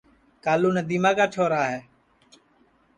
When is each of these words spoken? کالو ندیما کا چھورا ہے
کالو 0.43 0.69
ندیما 0.75 1.11
کا 1.17 1.25
چھورا 1.33 1.61
ہے 1.71 1.79